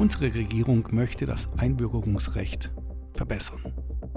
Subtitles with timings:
[0.00, 2.72] Unsere Regierung möchte das Einbürgerungsrecht
[3.12, 3.60] verbessern.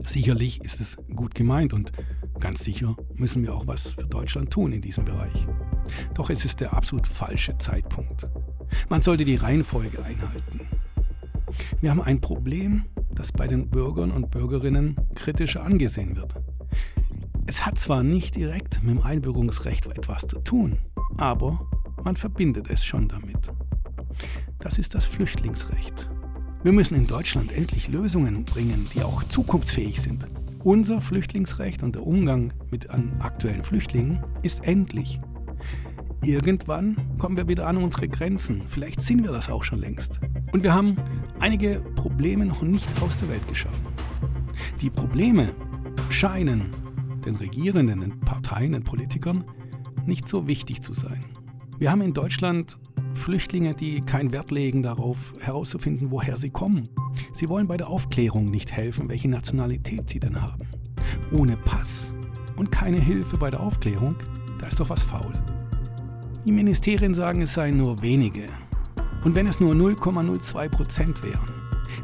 [0.05, 1.91] Sicherlich ist es gut gemeint und
[2.39, 5.45] ganz sicher müssen wir auch was für Deutschland tun in diesem Bereich.
[6.13, 8.29] Doch es ist der absolut falsche Zeitpunkt.
[8.87, 10.61] Man sollte die Reihenfolge einhalten.
[11.81, 16.33] Wir haben ein Problem, das bei den Bürgern und Bürgerinnen kritischer angesehen wird.
[17.45, 20.77] Es hat zwar nicht direkt mit dem Einbürgerungsrecht etwas zu tun,
[21.17, 21.67] aber
[22.05, 23.51] man verbindet es schon damit.
[24.63, 26.09] Das ist das Flüchtlingsrecht.
[26.63, 30.25] Wir müssen in Deutschland endlich Lösungen bringen, die auch zukunftsfähig sind.
[30.63, 32.89] Unser Flüchtlingsrecht und der Umgang mit
[33.19, 35.19] aktuellen Flüchtlingen ist endlich.
[36.23, 38.63] Irgendwann kommen wir wieder an unsere Grenzen.
[38.65, 40.21] Vielleicht sind wir das auch schon längst.
[40.53, 40.95] Und wir haben
[41.41, 43.85] einige Probleme noch nicht aus der Welt geschaffen.
[44.79, 45.53] Die Probleme
[46.07, 46.73] scheinen
[47.25, 49.43] den Regierenden, den Parteien, den Politikern
[50.05, 51.25] nicht so wichtig zu sein.
[51.79, 52.77] Wir haben in Deutschland
[53.13, 56.89] Flüchtlinge, die keinen Wert legen darauf, herauszufinden, woher sie kommen.
[57.33, 60.67] Sie wollen bei der Aufklärung nicht helfen, welche Nationalität sie denn haben.
[61.31, 62.11] Ohne Pass
[62.55, 64.15] und keine Hilfe bei der Aufklärung,
[64.59, 65.33] da ist doch was faul.
[66.45, 68.47] Die Ministerien sagen, es seien nur wenige.
[69.23, 71.51] Und wenn es nur 0,02 Prozent wären,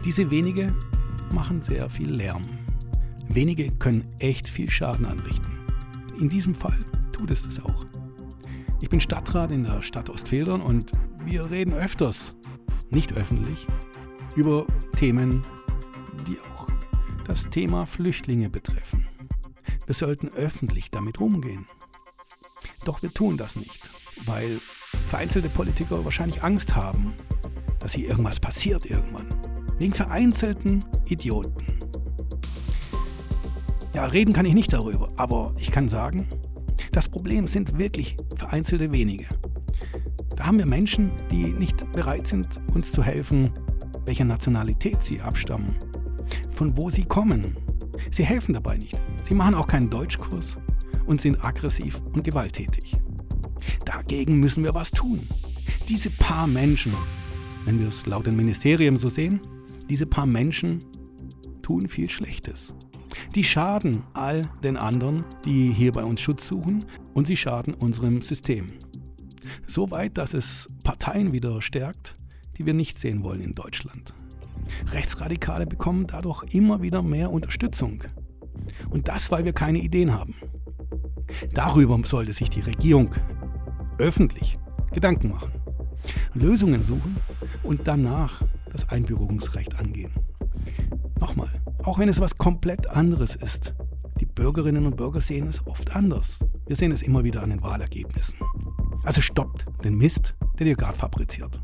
[0.06, 0.74] diese wenige
[1.34, 2.44] machen sehr viel Lärm.
[3.28, 5.52] Wenige können echt viel Schaden anrichten.
[6.20, 6.78] In diesem Fall
[7.12, 7.86] tut es das auch.
[8.82, 10.94] Ich bin Stadtrat in der Stadt Ostfildern und
[11.26, 12.38] wir reden öfters,
[12.90, 13.68] nicht öffentlich,
[14.36, 15.46] über Themen,
[16.28, 16.68] die auch
[17.26, 19.06] das Thema Flüchtlinge betreffen.
[19.86, 21.68] Wir sollten öffentlich damit umgehen.
[22.86, 23.90] Doch wir tun das nicht,
[24.26, 24.60] weil
[25.10, 27.14] vereinzelte Politiker wahrscheinlich Angst haben,
[27.80, 29.28] dass hier irgendwas passiert irgendwann.
[29.78, 31.66] Wegen vereinzelten Idioten.
[33.94, 36.30] Ja, reden kann ich nicht darüber, aber ich kann sagen,
[36.92, 39.26] das Problem sind wirklich vereinzelte wenige.
[40.36, 43.52] Da haben wir Menschen, die nicht bereit sind, uns zu helfen,
[44.06, 45.76] welcher Nationalität sie abstammen,
[46.52, 47.58] von wo sie kommen.
[48.12, 48.98] Sie helfen dabei nicht.
[49.24, 50.58] Sie machen auch keinen Deutschkurs
[51.06, 52.96] und sind aggressiv und gewalttätig.
[53.86, 55.20] Dagegen müssen wir was tun.
[55.88, 56.94] Diese paar Menschen,
[57.66, 59.42] wenn wir es laut dem Ministerium so sehen,
[59.90, 60.80] diese paar Menschen
[61.62, 62.74] tun viel Schlechtes.
[63.36, 68.22] Die schaden all den anderen, die hier bei uns Schutz suchen, und sie schaden unserem
[68.22, 68.68] System.
[69.68, 72.16] So weit, dass es Parteien wieder stärkt,
[72.58, 74.14] die wir nicht sehen wollen in Deutschland.
[74.92, 78.04] Rechtsradikale bekommen dadurch immer wieder mehr Unterstützung.
[78.90, 80.36] Und das, weil wir keine Ideen haben.
[81.54, 83.14] Darüber sollte sich die Regierung
[84.00, 84.58] öffentlich
[84.92, 85.52] Gedanken machen,
[86.34, 87.18] Lösungen suchen
[87.64, 88.42] und danach
[88.72, 90.12] das Einbürgerungsrecht angehen.
[91.90, 93.74] Auch wenn es was komplett anderes ist,
[94.20, 96.46] die Bürgerinnen und Bürger sehen es oft anders.
[96.68, 98.38] Wir sehen es immer wieder an den Wahlergebnissen.
[99.04, 101.60] Also stoppt den Mist, den ihr gerade fabriziert.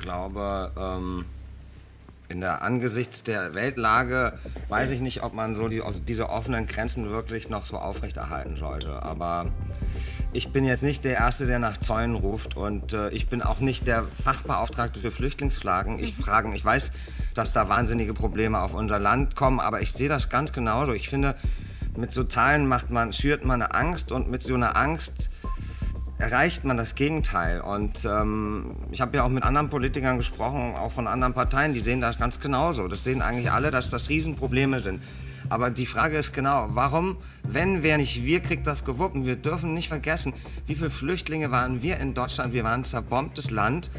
[0.00, 1.24] Glaube, ähm,
[2.28, 4.38] in der angesichts der Weltlage
[4.68, 8.56] weiß ich nicht, ob man so die, also diese offenen Grenzen wirklich noch so aufrechterhalten
[8.56, 9.02] sollte.
[9.02, 9.46] Aber
[10.32, 13.60] ich bin jetzt nicht der Erste, der nach Zäunen ruft und äh, ich bin auch
[13.60, 15.98] nicht der Fachbeauftragte für Flüchtlingsfragen.
[15.98, 16.92] Ich frage, ich weiß,
[17.34, 20.92] dass da wahnsinnige Probleme auf unser Land kommen, aber ich sehe das ganz genauso.
[20.92, 21.34] Ich finde,
[21.96, 25.30] mit so Zahlen macht man, schürt man eine Angst und mit so einer Angst
[26.18, 27.60] erreicht man das Gegenteil.
[27.60, 31.80] Und ähm, ich habe ja auch mit anderen Politikern gesprochen, auch von anderen Parteien, die
[31.80, 32.88] sehen das ganz genauso.
[32.88, 35.02] Das sehen eigentlich alle, dass das Riesenprobleme sind.
[35.48, 39.14] Aber die Frage ist genau, warum, wenn wer nicht wir, kriegt das gewuppt?
[39.14, 40.32] Und wir dürfen nicht vergessen,
[40.66, 42.52] wie viele Flüchtlinge waren wir in Deutschland?
[42.52, 43.90] Wir waren ein zerbombtes Land.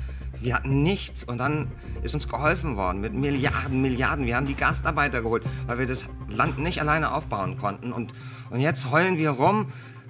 [0.42, 1.70] Wir hatten nichts und dann
[2.02, 4.26] ist uns geholfen worden mit Milliarden, Milliarden.
[4.26, 7.92] Wir haben die Gastarbeiter geholt, weil wir das Land nicht alleine aufbauen konnten.
[7.92, 8.14] Und,
[8.50, 9.68] und jetzt heulen wir rum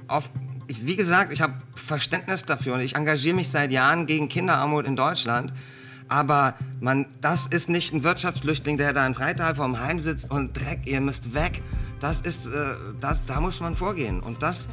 [0.08, 0.30] auf
[0.70, 4.86] ich, wie gesagt, ich habe Verständnis dafür und ich engagiere mich seit Jahren gegen Kinderarmut
[4.86, 5.52] in Deutschland.
[6.08, 10.54] Aber man, das ist nicht ein Wirtschaftsflüchtling, der da in Freital vorm Heim sitzt und
[10.60, 11.62] Dreck, ihr müsst weg.
[12.00, 14.20] Das ist, äh, das, da muss man vorgehen.
[14.20, 14.70] Und das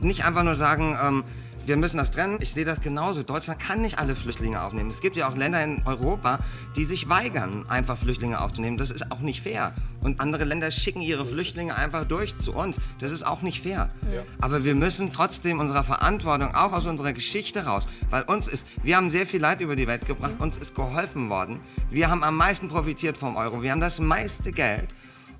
[0.00, 1.24] nicht einfach nur sagen, ähm,
[1.66, 2.38] wir müssen das trennen.
[2.40, 3.22] Ich sehe das genauso.
[3.22, 4.90] Deutschland kann nicht alle Flüchtlinge aufnehmen.
[4.90, 6.38] Es gibt ja auch Länder in Europa,
[6.76, 8.76] die sich weigern, einfach Flüchtlinge aufzunehmen.
[8.76, 9.74] Das ist auch nicht fair.
[10.02, 12.80] Und andere Länder schicken ihre Flüchtlinge einfach durch zu uns.
[13.00, 13.88] Das ist auch nicht fair.
[14.14, 14.22] Ja.
[14.40, 18.96] Aber wir müssen trotzdem unserer Verantwortung, auch aus unserer Geschichte raus, weil uns ist, wir
[18.96, 21.60] haben sehr viel Leid über die Welt gebracht, uns ist geholfen worden.
[21.90, 23.62] Wir haben am meisten profitiert vom Euro.
[23.62, 24.94] Wir haben das meiste Geld.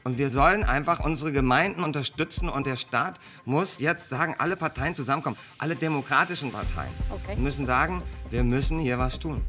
[0.06, 4.94] Und wir sollen einfach unsere Gemeinden unterstützen und der Staat muss jetzt sagen, alle Parteien
[4.94, 7.35] zusammenkommen, alle demokratischen Parteien Okay.
[7.35, 8.00] müssen sagen,
[8.31, 9.43] wir müssen hier was tun.